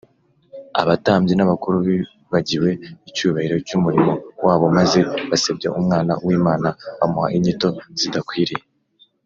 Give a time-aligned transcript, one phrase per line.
[0.81, 2.69] abatambyi n’abakuru bibagiwe
[3.09, 4.13] icyubahiro cy’umurimo
[4.45, 4.97] wabo, maze
[5.29, 8.63] basebya umwana w’imana bamuha inyito zidakwiriye